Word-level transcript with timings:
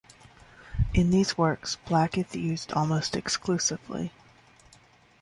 In 0.95 1.11
these 1.11 1.37
works, 1.37 1.77
black 1.85 2.17
is 2.17 2.33
used 2.35 2.71
almost 2.73 3.15
exclusively. 3.15 4.11